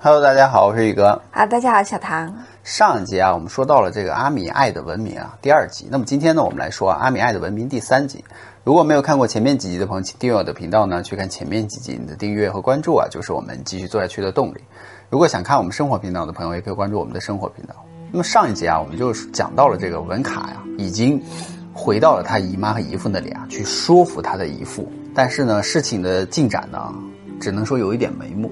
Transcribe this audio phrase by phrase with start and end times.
[0.00, 1.20] Hello，大家好，我是宇哥。
[1.32, 2.32] 啊，大家好，小唐。
[2.62, 5.88] 上一集啊，我们说到了这个阿米爱的文明啊，第二集。
[5.90, 8.24] 那么今天呢，我们来说啊，阿米爱的文明第三集。
[8.62, 11.98] 如果没有看过前面几集的朋友，请订阅我的频道呢，去看前面几集。
[12.00, 14.58] 你的订阅和关注啊，就是我们继续做下去的动力。
[15.10, 17.74] 如果想看我们生活频道的朋友，也可以关注我们的生活频道。
[18.12, 21.20] 那么上一集啊，我们就讲到了这个文卡呀，已经
[21.74, 24.88] 回到了他姨妈和姨父那里啊，去说服他的姨父。
[25.12, 26.94] 但是呢，事情的进展呢，
[27.40, 28.48] 只能说有一点眉目。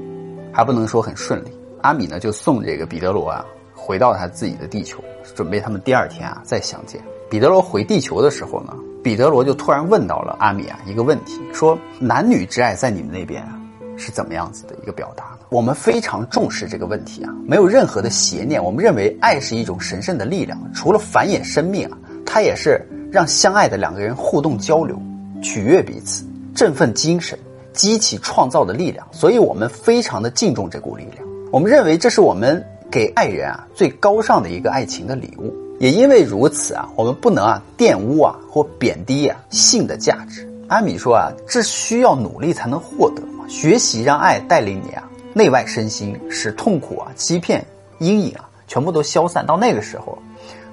[0.57, 1.49] 还不能说很顺利，
[1.83, 6.99] 阿米呢就送这个彼得罗啊回到他自己的地球，准备他们第二天啊再相见。
[7.29, 8.75] 彼得罗回地球的时候呢，
[9.05, 13.61] 彼得罗就突然问到了阿米啊一个问题，说男女之爱在你们那边啊
[13.99, 15.41] 是怎么样子的一个表达呢？
[15.51, 18.65] 我们非常重视这个问题啊，没有任何的邪念。
[18.65, 22.81] 我们认为爱是一种神圣的力量，除了繁衍生命啊，它也是
[23.13, 24.99] 让相爱的两个人互动交流，
[25.43, 27.39] 取悦彼此，振奋精神。
[27.77, 31.23] 激起创造的力量，所以我们非常的敬重这股力量。
[31.53, 35.55] 我们认为这是我们给爱人啊最高尚的一个爱情的礼物。
[35.79, 40.51] 也因为如此啊，我们不能啊玷污啊或贬低啊性的价值。
[40.69, 43.47] 阿米说啊，这需要努力才能获得嘛。
[43.47, 47.63] 学习让爱带领你啊，内外身心，使痛苦啊、欺骗、
[47.99, 49.45] 阴影啊全部都消散。
[49.45, 50.19] 到那个时候，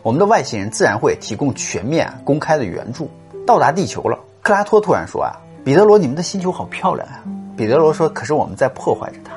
[0.03, 3.09] 我们的外星人自然会提供全面公开的援助。
[3.45, 5.35] 到达地球了，克拉托突然说啊。
[5.63, 7.23] 彼得罗，你们的星球好漂亮啊！
[7.55, 9.31] 彼得罗说：“可是我们在破坏着它。”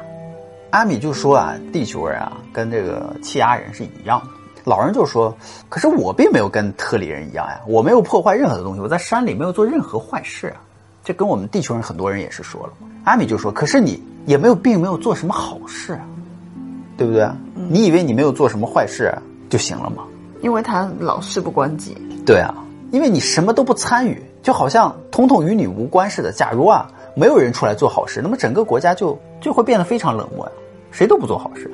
[0.71, 4.27] 阿米就说：“啊，地球人啊，跟这个气压人是一样的。”
[4.65, 5.33] 老人就说
[5.71, 10.57] ：“可是我并没有跟特里人一样呀，我没有破坏任何的东西，我在山里没有做任何坏事啊。”
[11.05, 12.73] 这跟我们地球人很多人也是说了。
[13.05, 16.01] 阿米就说：“可是你也没有，并没有做什么好事啊，
[16.97, 17.31] 对不对？
[17.55, 19.17] 你以为你没有做什么坏事
[19.49, 20.03] 就行了吗？
[20.43, 21.97] 因为他老事不关己。
[22.27, 22.53] 对啊，
[22.97, 26.33] 因为你什么都不参与。”就好像统统与你无关似的。
[26.33, 30.53] 假如啊，没有人出来做好事，那么整个国家就就会变得非常冷漠呀，
[30.93, 31.69] 谁都不做好事，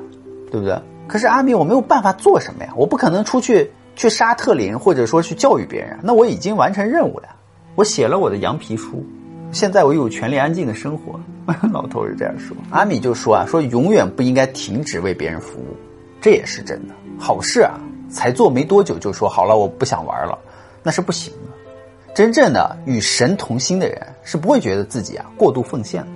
[0.51, 0.77] 对不对？
[1.07, 5.99] 可是阿米，我没有办法做什么呀，我不可能出去去杀特林，或者说去教育别人。
[6.03, 7.29] 那我已经完成任务了，
[7.75, 9.05] 我写了我的羊皮书，
[9.53, 11.21] 现在我有权利安静的生活。
[11.73, 12.57] 老头是这样说。
[12.71, 15.77] 阿米就说啊，说永远不应该停止为别人服务，
[16.23, 16.95] 这也是真的。
[17.19, 17.79] 好事啊，
[18.09, 20.39] 才做没多久就说好了，我不想玩了，
[20.83, 22.15] 那是不行的。
[22.15, 26.09] 真正的与神同心的人是不会觉得自己啊过度奉献的。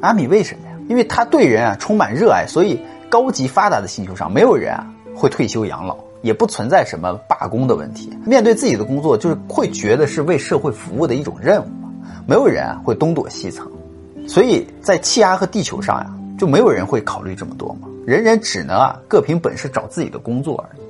[0.00, 0.76] 阿米为什么呀？
[0.88, 8.10] 因为他对人啊充满热爱，所以高级发达的星球上没有人啊会退休养老，也不存在什么罢工的问题。
[8.26, 11.90] 面对自己的工作，就是会觉得是为社会服务的一种任务嘛。
[12.26, 13.70] 没有人啊会东躲西藏，
[14.26, 17.88] 所以在气压和地球上呀，就没有人会考虑这么多嘛。
[18.04, 20.80] 人人只能啊各凭本事找自己的工作而已。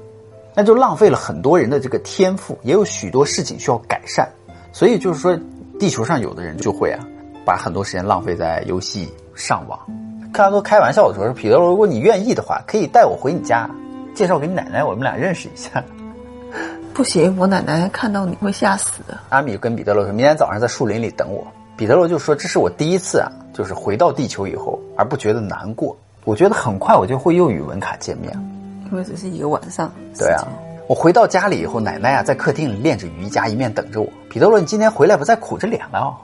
[0.56, 4.26] 那就浪费了很多人的这个天赋，也有许多事情需要改善，
[4.72, 5.38] 所以就是说，
[5.78, 7.04] 地球上有的人就会啊，
[7.44, 9.78] 把很多时间浪费在游戏、上网。
[10.32, 13.68] 克拉多开玩笑的时候说：“彼得罗，如果你愿意的话，可以带我回你家，
[14.14, 15.84] 介绍给你奶奶，我们俩认识一下。
[16.94, 19.18] ”不行，我奶奶看到你会吓死的。
[19.28, 21.46] 阿米跟彼得罗说：“明天早上在树林里等我。”
[21.76, 25.94] 彼得罗就说：“这是我第一次啊，就是回到地球以后而不觉得难过。
[26.24, 28.32] 我觉得很快我就会又与文卡见面。”
[28.91, 29.91] 因为只是一个晚上。
[30.19, 30.47] 对啊，
[30.88, 34.08] 我回到家里以后，奶奶啊在客厅里练着瑜伽，一面等着我。
[34.28, 36.14] 彼得罗，你今天回来不再苦着脸了哦，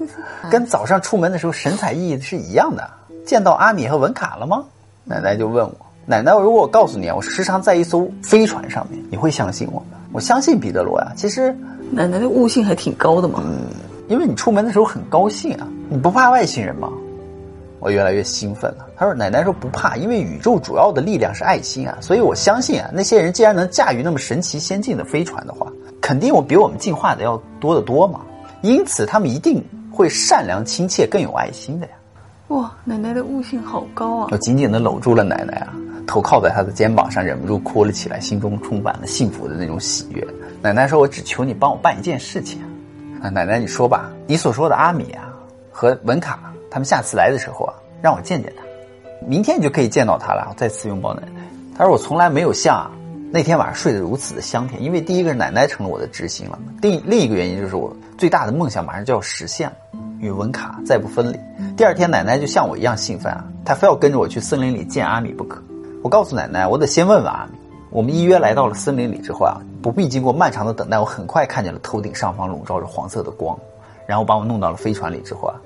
[0.50, 2.88] 跟早上出门的时候神采奕奕的是一样的。
[3.24, 4.64] 见到阿米和文卡了吗？
[5.04, 5.74] 奶奶就问我。
[6.04, 9.98] 奶奶，如果我告诉你啊，我时常在一艘飞船上面，你会相信我吗？
[10.12, 11.12] 我相信彼得罗呀。
[11.16, 11.52] 其实
[11.90, 13.42] 奶奶的悟性还挺高的嘛。
[13.44, 13.66] 嗯，
[14.08, 16.88] 因为你出门的时候很高兴啊，你不怕外星人吗？
[17.78, 18.86] 我越来越兴奋了。
[18.96, 25.70] 他说：“奶奶说不怕，因为宇宙主要的力量是爱心啊，所以我相信啊，那些人既然能驾驭那么神奇先进的飞船的话，
[26.00, 28.20] 肯定我比我们进化的要多得多嘛。
[28.62, 31.92] 因此，他们一定会善良、亲切、更有爱心的呀。”
[32.48, 34.28] 哇，奶奶的悟性好高啊！
[34.30, 35.74] 我紧紧的搂住了奶奶啊，
[36.06, 40.26] 头靠在她的肩膀上，忍不住哭了起来，心中充满了幸福的那种喜悦。
[40.62, 42.62] 奶奶说：“我只求你帮我办一件事情
[43.20, 45.28] 啊，奶奶你说吧，你所说的阿米啊
[45.70, 46.40] 和文卡。”
[46.76, 47.72] 他们下次来的时候啊，
[48.02, 48.62] 让我见见他。
[49.26, 50.52] 明天你就可以见到他了。
[50.58, 51.40] 再次拥抱奶奶。
[51.74, 52.90] 他说：“我从来没有像
[53.32, 59.76] 那天晚上睡得如此的香甜，因为第一个是奶奶成了我的知心了，另另一个原因就是我最大的梦想马上就要实现了，
[60.20, 61.40] 与文卡再不分离。
[61.78, 65.62] 第二天，奶奶就像我一样兴奋啊，她非要跟着我去森林里见阿米不可。
[66.02, 67.58] 我告诉奶奶，我得先问问阿米。
[67.88, 73.58] 我们依约来到了森林里之后啊，不必经过漫长的等待，我很快看见了头顶上方笼罩着黄色的光，
[74.06, 75.56] 然后把我弄到了飞船里之后啊。”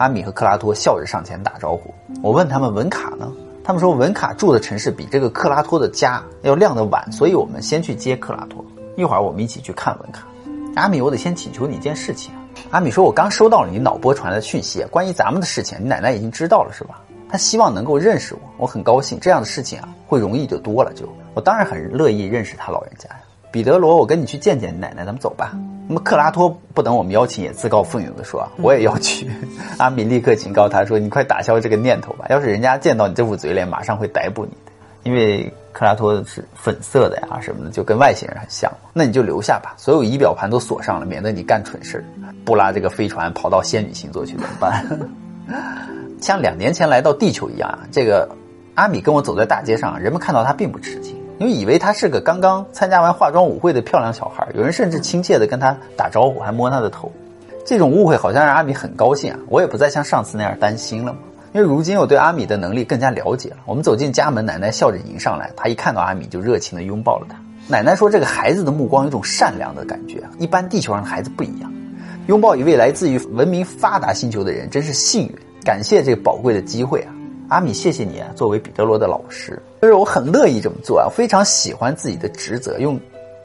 [0.00, 1.92] 阿米和克拉托笑着上前打招呼。
[2.22, 3.30] 我问他们文卡呢？
[3.62, 8.64] 他们说文卡住的城市比这个克拉托的家要亮得晚，所以我们先去接克拉托。
[8.96, 10.26] 一会儿我们一起去看文卡。
[10.74, 12.32] 阿米，我得先请求你一件事情。
[12.70, 19.20] 阿米说：“我刚收到了你脑波传来的讯息，关于咱们的事情，你奶奶已经知道了是吧？”她希望能够认识我，我很高兴。
[19.20, 20.94] 这样的事情啊，会容易就多了。
[20.94, 23.20] 就我当然很乐意认识他老人家呀。
[23.52, 25.54] 彼得罗，我跟你去见见你奶奶，咱们走吧。
[25.92, 29.28] 那么克拉托不等我们邀请，也自告奋勇的说：“我也要去。
[29.76, 34.70] ”阿米立刻警告他说：“你快打消这个念头吧，要是人家见到你这副嘴脸，马上会逮捕你的。
[35.02, 38.70] 因为克拉托是粉色的呀，什么的，就跟外星人很像。
[38.92, 42.04] 那你就留下吧，所有仪表盘都锁上了，免得你干蠢事
[42.44, 44.86] 不拉这个飞船跑到仙女星座去怎么办？
[46.22, 48.28] 像两年前来到地球一样，这个
[48.76, 57.10] 阿米跟我走在大街上，人们看到他并不吃惊。”因为以为他是个刚刚参加完化妆舞会的漂亮小孩，有人甚至亲切的跟他打招呼，还摸他的头。
[57.64, 59.38] 这种误会好像让阿米很高兴啊！
[59.48, 61.18] 我也不再像上次那样担心了嘛。
[61.54, 63.56] 因为如今我对阿米的能力更加了解了。
[63.64, 67.36] 我们走进家门，奶奶笑着迎上来，她一看到阿米就热情的拥抱了他。
[67.68, 71.72] 奶奶说：“这个孩子的目光有种善良的感觉，一般地球上的孩子不一样。
[72.26, 75.34] 拥抱一位来自于文明发达星球的人，真是幸运。
[75.64, 77.14] 感谢这个宝贵的机会啊！”
[77.50, 78.30] 阿米，谢谢你啊！
[78.36, 82.98] 作为彼得罗的老师，就是我很乐意这么做啊，非常喜欢自己的职责，用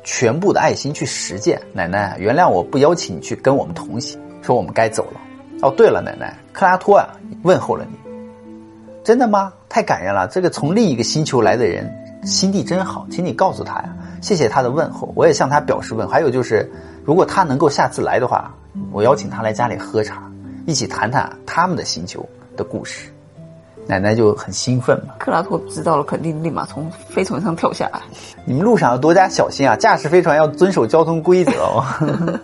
[0.04, 1.60] 全部的爱心去实践。
[1.74, 5.20] 奶奶，原谅我不邀请你去跟我们同行，说我们该走了。
[5.64, 7.10] 哦，对了，奶奶，克拉托啊，
[7.42, 7.98] 问候了你，
[9.04, 9.52] 真的吗？
[9.68, 10.28] 太感人了！
[10.28, 11.92] 这个从另一个星球来的人
[12.24, 13.90] 心地真好，请你告诉他呀，
[14.22, 16.08] 谢谢他的问候，我也向他表示问。
[16.08, 16.72] 还有就是，
[17.04, 18.54] 如果他能够下次来的话，
[18.92, 20.32] 我邀请他来家里喝茶，
[20.68, 22.24] 一起谈谈他们的星球
[22.56, 23.10] 的故事。
[23.88, 25.14] 奶奶就很兴奋嘛。
[25.20, 28.02] 克拉托知道了，肯定立马从飞船上跳下来。
[28.46, 29.76] 你们路上要多加小心啊！
[29.76, 31.84] 驾驶飞船要遵守交通规则哦。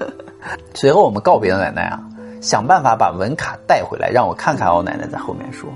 [0.74, 2.00] 随后我们告别了奶奶啊，
[2.42, 4.82] 想办法把文卡带回来，让我看看哦。
[4.84, 5.70] 奶奶在后面说。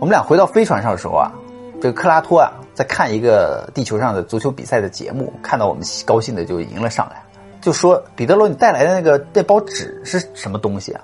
[0.00, 1.32] 我们俩回到飞船上的时候啊，
[1.80, 7.22] 这个克拉托啊在看一个地球上的足球比赛的节目，看到我们高兴的就迎了上来，
[7.60, 11.02] 就说：“彼得罗，你带来的那个那包纸是什么东西啊？”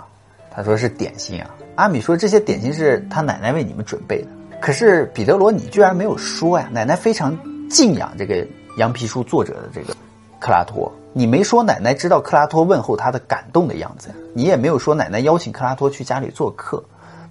[0.51, 4.29] 他说：“是点心啊。”阿米说：“这些点心是他奶奶为你们准备的。”
[4.61, 6.69] 可是彼得罗，你居然没有说呀！
[6.71, 7.35] 奶奶非常
[7.71, 9.97] 敬仰这个羊皮书作者的这个
[10.39, 16.85] 克拉托，你没说奶奶知道克拉托问候他的感动的样子，你也没有说奶奶邀请克拉托去家里做客，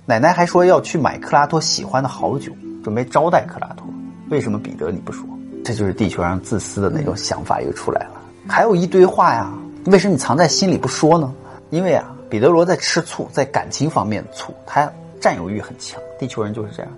[0.07, 2.51] 奶奶还说要去买克拉托喜欢的好酒，
[2.83, 3.85] 准备招待克拉托。
[4.31, 5.23] 为什么彼得你不说？
[5.63, 8.21] 这就是地球上自私的那种想法又出来了。
[8.47, 9.53] 还有一堆话呀，
[9.85, 11.31] 为什么你藏在心里不说呢？
[11.69, 12.15] 因为啊。
[12.29, 15.99] 彼得罗在吃醋，在感情方面醋，他占有欲很强。
[16.19, 16.91] 地球人就是这样，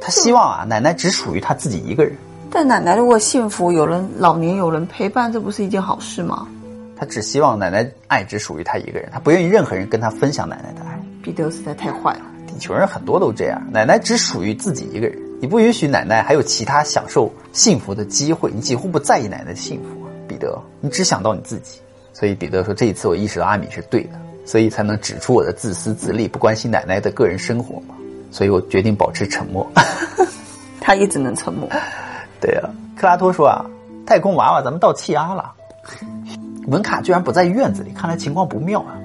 [0.00, 2.16] 他希望啊，奶奶只属于他自己一个人。
[2.50, 6.48] 但奶奶如果幸福，有人老年有人陪伴，这不是一件好事吗？
[6.96, 10.98] 他只希望奶奶爱只属于他一个人，他不愿意任何人跟他分享奶奶的爱。
[11.22, 12.22] 彼得实在太坏了。
[12.46, 20.06] 地球人很多都这样，奶奶只属于自己一个人，你不允许奶奶还有其他享受幸福的机会，你几乎不在意奶奶的幸福。
[20.28, 21.80] 彼得，你只想到你自己。
[22.12, 24.10] 所以彼得说：“这一次我意识到阿米是对的。”
[24.44, 27.94] 所以才能指出我的自私自利，不关心奶奶的个人生活嘛。
[28.30, 29.66] 所以我决定保持沉默。
[30.80, 31.68] 他一直能沉默。
[32.40, 33.64] 对啊，克拉托说啊，
[34.04, 35.52] 太空娃娃咱们到气压了。
[36.66, 38.96] 文卡居然不在院子里，看来情况不妙啊。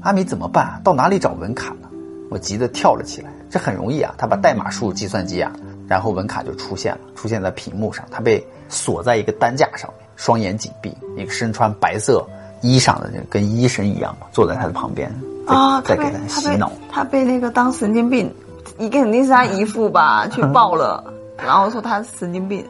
[0.00, 0.80] 阿米怎么办？
[0.82, 1.88] 到哪里找文卡呢？
[2.30, 3.30] 我急得跳了起来。
[3.50, 5.52] 这很容易啊，他把代码输入计算机啊，
[5.86, 8.04] 然后文卡就出现了，出现在屏幕上。
[8.10, 12.26] 他被锁在一个担架上面，双眼紧闭，一个身穿白色。
[12.60, 15.12] 衣裳的，跟医生一样嘛，坐在他的旁边
[15.46, 16.70] 啊，在给他洗脑。
[16.90, 18.32] 他被那个当神经病，
[18.78, 21.04] 一个肯定是他姨父吧， 去报了，
[21.36, 22.64] 然后说他神经病，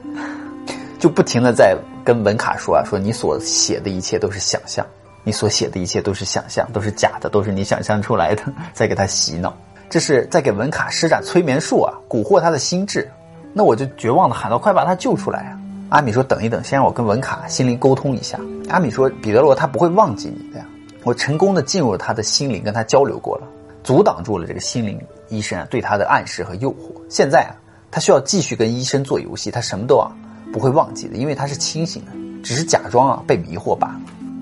[0.98, 4.84] 就不停的在跟文卡说啊，说你所写的一切都是想象，
[5.24, 9.54] 你所写的一切都是想象，都是假的，都是你想象出来的，在给他洗脑，
[9.88, 13.10] 这是在给文卡施展催眠术啊，蛊惑他的心智。
[13.54, 15.58] 那我就绝望的喊道：“快把他救出来啊！”
[15.88, 20.66] 阿米说：“等一等，先让我跟文卡心灵沟通一下。”阿米说：“彼得罗他不会忘记你的呀，
[21.04, 23.46] 我成功的进入了他的心灵，跟他交流过了，
[23.82, 26.90] 阻挡住了这个心灵医生啊对他的暗示和诱惑。
[27.08, 27.56] 现在啊，
[27.90, 30.12] 他需要继续跟医生做游戏，他什么都啊
[30.52, 34.00] 不会忘记的，因为他是清醒的，只是假装啊被迷惑罢了。”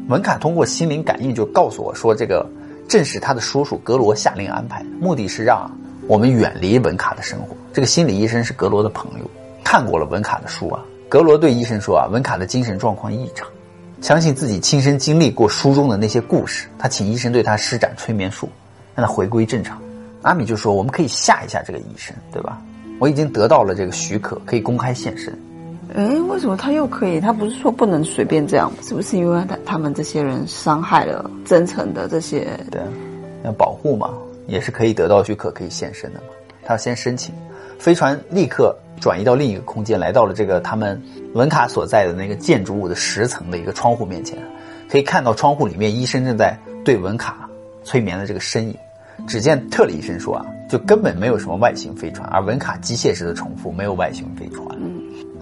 [0.09, 2.49] 文卡通过心灵感应就告诉我说：“这个
[2.89, 5.71] 正是他的叔叔格罗下令安排的，目的是让
[6.09, 7.57] 我们远离文卡的生活。
[7.73, 9.31] 这个心理医生是格罗的朋友，
[9.65, 13.49] 看过了文卡的书啊。”格罗对医生说：“啊，文卡的精神状况异常，
[14.01, 16.69] 相信自己亲身经历过书中的那些故事。
[16.79, 18.49] 他请医生对他施展催眠术，
[18.95, 19.81] 让他回归正常。”
[20.23, 22.61] 阿米就说：“我们可以吓一吓这个医生，对吧？
[22.99, 25.33] 我已经得到了这个许可，可以公开现身。”
[25.95, 27.21] 哎，为什么他又可以？
[27.21, 28.73] 他不是说不能随便这样？
[28.83, 32.59] 是不是因为他他们这些人伤害了真诚的这些？
[32.73, 32.81] 对，
[33.45, 34.11] 要保护嘛，
[34.49, 36.27] 也是可以得到许可，可以现身的嘛。
[36.65, 37.33] 他要先申请，
[37.79, 38.77] 飞船立刻。
[38.99, 40.99] 转移到另一个空间，来到了这个他们
[41.35, 44.39] 文卡所在的那个建筑物的十层的一个窗户面前，
[44.89, 47.47] 可以看到窗户里面医生正在对文卡
[47.85, 48.75] 催眠的这个身影。
[49.29, 54.67] 只见特里医生说啊，就根本没有什么外星飞船，而文卡机械式的重复，没有外星飞船。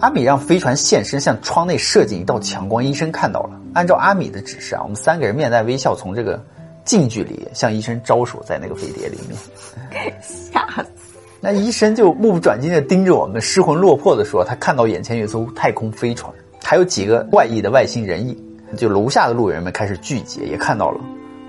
[0.01, 2.83] 阿米让飞船现身，向窗内射进一道强光。
[2.83, 6.43] 医生看到了，按照阿米的指示啊，我们三个人面带微笑从这个
[6.83, 10.11] 近距离向医生招手，在那个飞碟里面。
[10.21, 11.04] 吓死！
[11.41, 18.37] 那医生就目不转睛的盯着我们，失魂落魄的说，他看到眼前有艘太空飞船，还有几个怪异的外星人影。
[18.75, 20.99] 就楼下的路人们开始聚集，也看到了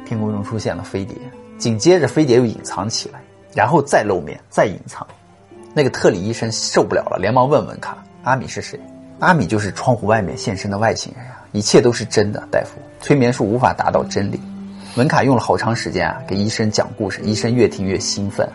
[0.05, 1.17] 天空中出现了飞碟，
[1.59, 3.21] 紧接着飞碟又隐藏起来，
[3.53, 5.05] 然后再露面，再隐藏。
[5.75, 7.99] 那个特里医生受不了了，连忙问文卡。
[8.23, 8.79] 阿米是谁？
[9.19, 11.43] 阿米就是窗户外面现身的外星人啊！
[11.53, 14.39] 一切都是真的，大夫，催眠术无法达到真理。
[14.97, 18.49] 文卡用了好长时间啊，给医生讲故事，医生越听越兴奋。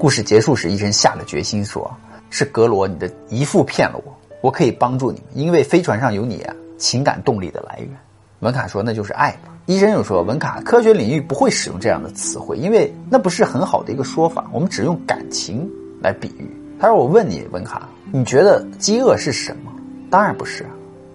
[0.00, 1.94] 故事结束时，医生下了决心，说
[2.30, 7.90] 是格罗，你的姨父骗了我，我可以帮助你们，因为飞船上有你啊，情感动力的来源。
[8.38, 9.54] 文卡说那就是爱吧。
[9.66, 15.68] 医生又说文卡，科学领域不会使用这样的词汇，因为那不是很好的一个说法，我们只用感情
[16.00, 16.50] 来比喻。
[16.80, 17.86] 他说我问你，文卡。
[18.10, 19.70] 你觉得饥饿是什么？
[20.10, 20.64] 当然不是，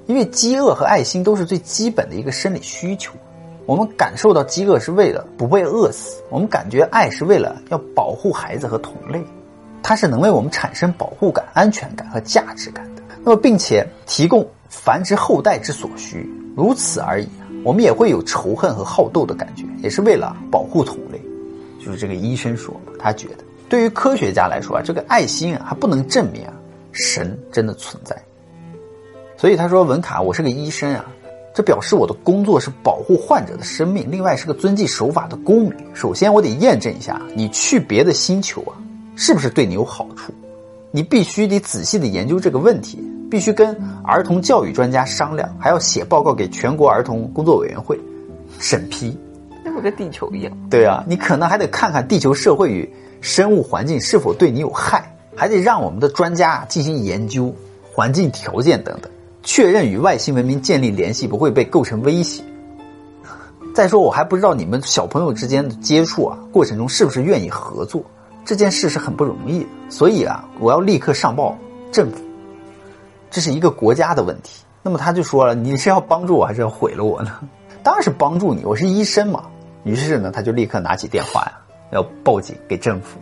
[0.05, 3.13] 因为饥饿和爱心都是最基本的一个生理需求。
[3.65, 9.23] 我们感受到饥饿是为了不被饿死，我们感觉爱是为了要保护孩子和同类，
[9.81, 13.01] 它是能为我们产生保护感、安全感和价值感的。
[13.23, 17.27] 那么，并且提供繁殖后代之所需，如此而已。
[17.63, 21.19] 我们也会有仇恨和好斗的感觉，也是为了保护同类。
[21.83, 26.53] 就是这个医生说，他觉得对于科学家来说啊，这个爱心啊还不能证明啊。
[26.91, 28.15] 神真的存在，
[29.35, 31.05] 所以他说：“文卡，我是个医生啊，
[31.55, 35.73] 这表示我的工作是保护患者的生命，另外是个遵纪守法的公民。
[35.93, 38.75] 首先，我得验证一下你去别的星球啊，
[39.15, 40.33] 是不是对你有好处？
[40.91, 47.97] 你必须得仔细的研究这个问题，必须跟儿童教育专家商量，还要写报告给全国儿童工作委员会
[48.59, 49.17] 审批。
[49.63, 50.51] 那不跟地球一样？
[50.69, 57.53] 对啊，你可能还得看看地球社会与生物环境是否对你有害。”还得让我们的专家进行研究，
[57.91, 59.11] 环境条件等等，
[59.45, 62.43] 确认与外星文明建立联系不会被构成威胁。
[63.73, 68.03] 再说，我还不知道你们小朋友之间的接触啊，过程中是不是愿意合作？
[68.43, 71.57] 这件事是很不容易的，所以啊，我要立刻上报
[71.91, 72.17] 政府。
[73.31, 74.65] 这是一个国家的问题。
[74.83, 77.31] 那么他就说了：“你是要帮助我，还是要毁了我呢？”
[77.81, 79.45] 当然是帮助你，我是医生嘛。
[79.83, 81.51] 于是呢，他就立刻拿起电话呀，
[81.91, 83.17] 要报警给政府。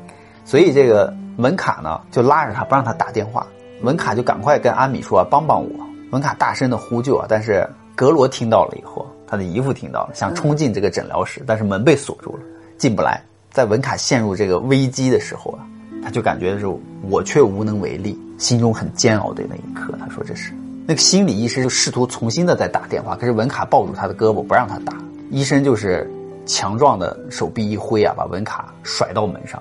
[0.45, 1.13] 所以这个。
[1.37, 3.47] 文卡呢，就拉着他不让他打电话。
[3.81, 5.67] 文卡就赶快跟阿米说：“帮帮我！”
[6.13, 7.25] 文卡大声的呼救啊！
[7.27, 12.43] 但是格罗听到了以后，他的姨父听到了，想冲进这个诊疗室，但是门被锁住了，
[12.77, 13.19] 进不来。
[13.51, 15.65] 在文卡陷入这个危机的时候啊，
[16.03, 16.67] 他就感觉是
[17.09, 19.91] 我却无能为力，心中很煎熬的那一刻。
[19.99, 20.53] 他说：“这是
[20.85, 24.93] 那个心理医生就试图重新的再打电话，可是文卡抱住他的胳膊不让他打。
[25.31, 26.07] 医生就是
[26.45, 29.59] 强壮的手臂一挥啊，把文卡甩到门上。”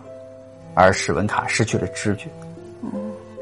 [0.76, 2.28] 而使文卡失去了知觉，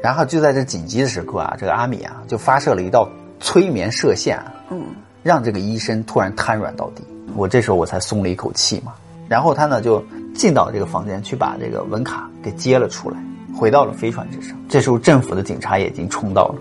[0.01, 3.07] 然后就在这紧急的时刻啊，这个阿米啊就发射了一道
[3.39, 4.83] 催眠射线，嗯，
[5.21, 7.03] 让这个医生突然瘫软到地。
[7.35, 8.93] 我这时候我才松了一口气嘛。
[9.29, 10.03] 然后他呢就
[10.33, 13.17] 进到这个房间去把这个文卡给接了出来，
[13.55, 14.57] 回到了飞船之上。
[14.67, 16.55] 这时候政府的警察也已经冲到了，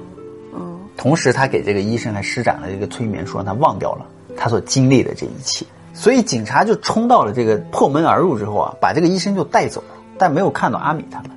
[0.55, 4.07] 嗯，同时他给这个医生还施展了一个催眠，术让他忘掉了
[4.37, 5.67] 他所经历的这一切。
[5.93, 9.97] 所以警察就冲到了这个破门而入之后啊，把这个医生就带走了。
[10.17, 11.31] 但没有看到阿米他们，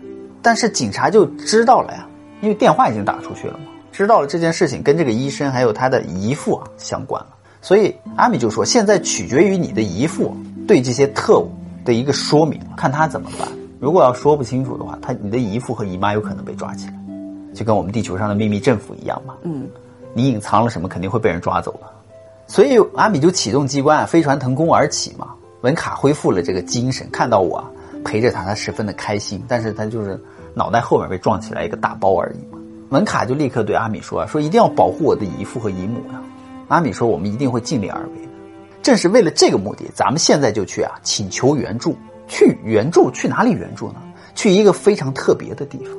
[0.43, 2.05] 但是警察就知道了呀，
[2.41, 7.29] 因为电话已经打出去了嘛，知道了这件事情跟这个医生还有他的姨父啊相关了，
[7.61, 10.35] 所以阿米就说现在取决于你的姨父
[10.67, 11.49] 对这些特务
[11.85, 13.47] 的一个说明，看他怎么办。
[13.79, 16.93] 如果要说不清楚的话，他你的姨父和姨妈有可能被抓起来，
[17.53, 19.35] 就跟我们地球上的秘密政府一样嘛。
[19.43, 19.67] 嗯，
[20.13, 21.87] 你隐藏了什么，肯定会被人抓走的。
[22.47, 25.29] 所以阿米就启动机关，飞船腾空而起嘛。
[25.61, 27.63] 文卡恢复了这个精神，看到我。
[28.05, 30.21] 陪着他，他十分的开心，但是他就是
[30.53, 32.59] 脑袋后面被撞起来一个大包而已嘛。
[32.89, 36.21] 文卡就立刻对阿米说：“说一定要保护我的姨父和姨母呀。”
[36.69, 38.31] 阿米说：“我们一定会尽力而为的。”
[38.83, 41.97] 正是为了这个目的，咱们现在就去啊，请求援助。
[42.27, 43.09] 去援助？
[43.11, 43.95] 去哪里援助呢？
[44.35, 45.97] 去一个非常特别的地方。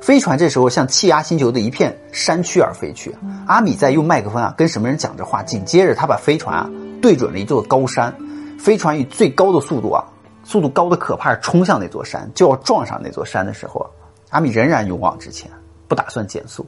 [0.00, 3.14] 飞船这时候向气压星球的一片山区而飞去。
[3.46, 6.70] 阿米在用麦克风啊跟什么人讲着话，紧接着他把飞船啊
[7.00, 8.14] 对准了一座高山，
[8.58, 10.04] 飞船以最高的速度啊。
[10.46, 13.88] 速度高的可怕，冲向那座山，就要撞上那座山的时候，
[14.34, 15.48] 阿米仍然勇往直前，
[15.86, 16.66] 不打算减速。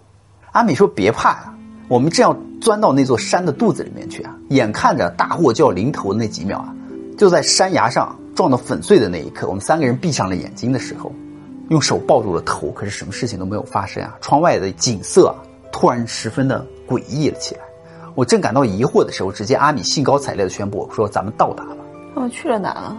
[0.53, 1.55] 阿米说：“别怕呀，
[1.89, 4.37] 我们正要钻到那座山的肚子里面去啊！
[4.51, 6.73] 眼看着大祸就要临头的那几秒啊，
[7.19, 11.13] 就在山崖上撞得粉碎的那一刻，我们三个人闭上了眼睛的时候，
[11.69, 14.15] 用手抱住了头，可是什么事情都没有发生啊！
[14.21, 15.35] 窗外的景色
[15.73, 17.63] 突然十分的诡异了起来。
[18.15, 21.79] 我正感到疑惑的时候，只见阿米兴高采烈的宣布说：‘咱们到达了。’
[22.15, 22.97] 他们去了哪了？”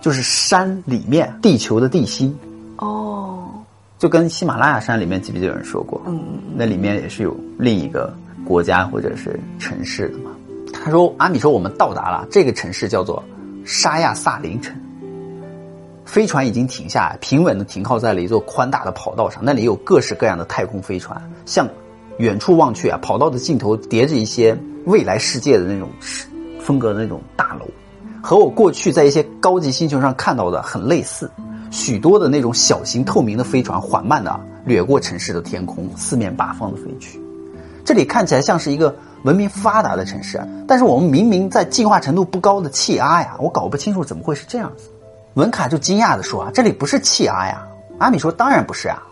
[0.00, 2.34] 就是山里面地球的地心，
[2.78, 3.39] 哦，
[4.00, 6.00] 就跟喜马拉雅山里面记不记得有人说过？
[6.06, 6.18] 嗯，
[6.56, 8.10] 那里面也是有另一个
[8.46, 10.30] 国家或者是城市的嘛。
[10.72, 13.22] 他说，阿米说我们到达了这个城市，叫做
[13.62, 14.74] 沙亚萨林城。
[16.06, 21.68] 飞船已经停下，平稳的停靠在了一座宽大的跑道上，那里有各式各样的太空飞船，向
[22.16, 25.90] 远处望去啊，跑道的尽头叠着一些未来世界的那种
[26.58, 27.66] 风格的那种大楼，
[28.22, 31.30] 和我过去在一些高级星球上看到的很类似。
[31.70, 37.20] 许多的那种小型透明的飞船缓慢的掠过城市的天空，四面八方的飞去。
[37.84, 44.90] 这里看起来像是一个文明发达的城市，但是我们明明在进化程度不高的气压呀，我搞不清楚怎么会是这样子。
[45.34, 47.66] 文卡就惊讶的说：“啊，这里不是气压呀。”
[47.98, 49.02] 阿米说：“当然不是啊，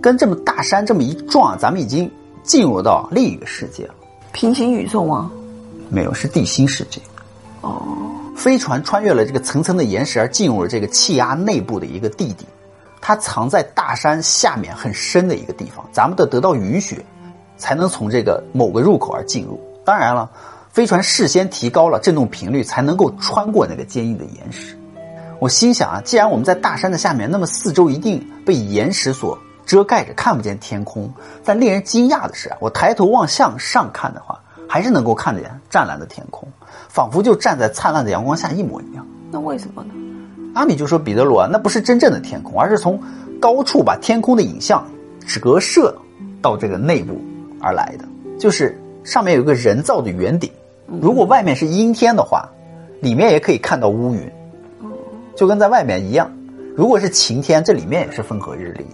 [0.00, 2.10] 跟这么大山这么一撞，咱们已经
[2.42, 3.94] 进入到另一个世界了。
[4.32, 5.30] 平行宇宙吗？
[5.90, 7.00] 没有，是地心世界。
[7.62, 7.82] 哦，
[8.38, 12.46] 飞船穿越了这个层层的岩石，而进入了这个气压内部的一个地底。
[13.00, 17.04] 它藏在大山下面很深的一个地方，咱们得得到允许，
[17.56, 19.60] 才能从这个某个入口而进入。
[19.84, 20.30] 当然了，
[20.70, 24.78] 飞船事先提高了振动频率，才能够穿过那个坚硬的岩石。”
[25.40, 31.12] 我心想啊，既然我们在大山的下面，那么四周一定被岩石所遮盖着，看不见天空。
[31.44, 36.48] 但令人惊讶的是，我抬头望向上看的话，还是能够看见湛蓝的天空，
[36.88, 39.06] 仿佛就站在灿烂的阳光下一模一样。
[39.30, 39.90] 那为什么呢？
[40.54, 43.00] 阿米就说：“彼得罗啊，那不是真正的天空，而是从
[43.40, 44.84] 高处把天空的影像
[45.26, 45.94] 折射
[46.40, 47.20] 到这个内部
[47.60, 48.04] 而来的。
[48.38, 50.50] 就是上面有一个人造的圆顶，
[51.00, 52.48] 如果外面是阴天的话，
[53.00, 54.20] 里面也可以看到乌云。”
[55.36, 56.32] 就跟在外面一样，
[56.74, 58.84] 如果是晴天，这里面也是风和日丽。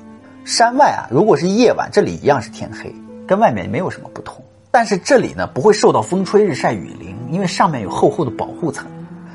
[0.45, 2.95] 山外啊，如果是夜晚，这里一样是天黑，
[3.27, 4.45] 跟外面没有什么不同。
[4.75, 8.85] 但是这里呢，不会受到风吹日晒雨淋，因为上面有厚厚的保护层。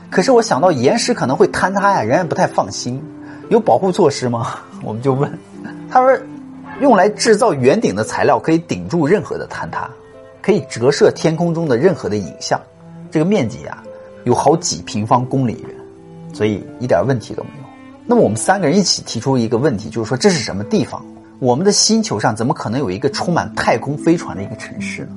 [0.10, 3.01] 可是我想到岩石可能会坍塌呀，仍然不太放心。
[3.48, 4.60] 有保护措施吗？
[4.84, 5.31] 我们就问。
[5.89, 6.19] 他说，
[6.81, 9.89] 用来制造圆顶的材料可以顶住任何的坍塌，
[10.41, 12.60] 可以折射天空中的任何的影像。
[13.10, 13.82] 这个面积啊，
[14.25, 15.73] 有好几平方公里远。
[16.34, 17.65] 所以一点问题都没有。
[18.06, 21.02] 那么我们三个人一起提出一个问题，就是说这是什么地方？
[21.39, 25.15] 我们的星球上怎么可能有一个充满太空飞船的一个城市呢？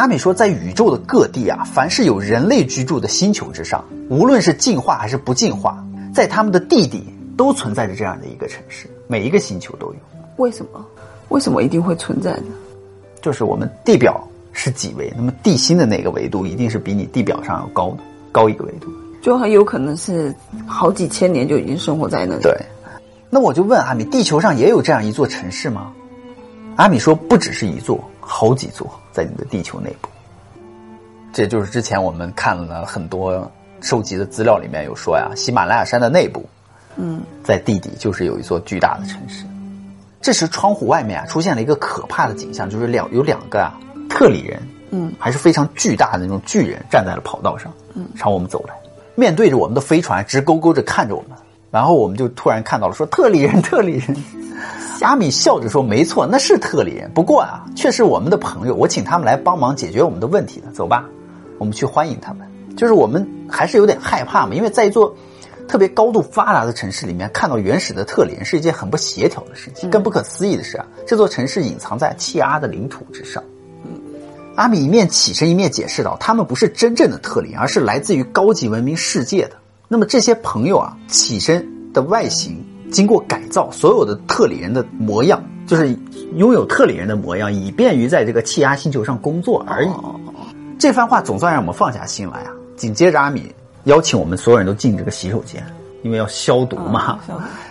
[0.00, 5.84] 阿米说，在宇宙的各地啊，凡是有人类居住的星球之上，无论是进化还是不进化，
[6.14, 7.04] 在他们的地底
[7.36, 9.96] 都存在着这样的一个城市，每一个星球都有。
[10.38, 10.82] 为什么？
[11.28, 12.46] 为什么一定会存在呢？
[13.20, 17.98] 就是我们地表是几维，那么地心的那个维度一定是比你地表上要高的，
[18.32, 18.88] 高一个维度。
[19.20, 20.34] 就很有可能是
[20.66, 22.42] 好几千年就已经生活在那里。
[22.42, 22.56] 对，
[23.28, 25.92] 那我就问阿米，地球上也有这样一座城市吗？
[26.76, 30.08] 阿米说，不只是一座，好几座，在你的地球内部。
[31.32, 36.44] 这就是之前我们看了很多收集的资料里面有说呀，喜马拉雅山的内部，
[36.96, 39.44] 嗯，在地底就是有一座巨大的城市。
[40.20, 48.74] 这时窗户外面啊出现了一个可怕的景象，就是两有两个啊特里人，嗯，还是非常巨大的那种巨人，站在了跑道上，嗯，朝我们走来。
[49.14, 51.30] 面对着我们的飞船，直勾勾着看着我们，
[51.70, 54.16] 然后我们就突然看到了，说特里人，特里人。
[55.04, 60.70] 阿米笑着说：“没错，那是特里人，不过啊，却是我们的朋友，我请他们来帮忙解决我们的问题的。
[60.72, 61.04] 走吧，
[61.58, 62.46] 我们去欢迎他们。
[62.76, 65.14] 就是我们还是有点害怕嘛，因为在一座
[65.66, 69.90] 特别高度发达的城市里面，看到原始的特里人是一件很不协调的事情。
[69.90, 73.42] 更不可思议的是啊，这座城市隐藏在契阿的领土之上。”
[74.56, 79.52] 阿米一面起身一面解释道：“他们不是真正的特里，而是来自于高级文明世界的。
[79.88, 85.96] 那么这些朋友啊，起身的外形经过改造，所有的特里人的模样，就是
[86.36, 89.90] 拥有特里人的模样，以便于在这个气压星球上工作而已。”
[90.78, 92.52] 这番话总算让我们放下心来啊！
[92.74, 95.62] 紧接着，阿米邀请我们所有人都进这个洗手间，
[96.02, 97.18] 因为要消毒嘛。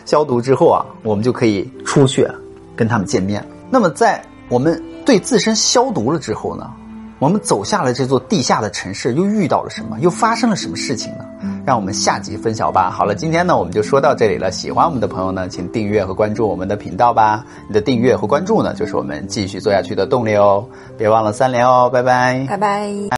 [0.05, 2.27] 消毒之后啊，我们就可以出去
[2.75, 3.43] 跟他们见面。
[3.71, 6.71] 那么在我们对自身消毒了之后呢，
[7.19, 9.99] 我们走下了这座地下的城市，又遇到了什么？
[9.99, 11.25] 又发生了什么事情呢？
[11.65, 12.89] 让我们下集分晓吧。
[12.89, 14.51] 好了，今天呢我们就说到这里了。
[14.51, 17.45] 喜欢我们的朋友呢，请订阅和关注我们的频道吧。
[17.67, 20.65] 你的订阅和关注呢，就是我们继续做下去的动力哦。
[20.97, 22.99] 别忘了三连哦，拜拜，拜拜。